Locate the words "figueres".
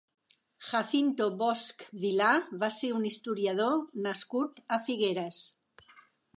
4.89-5.43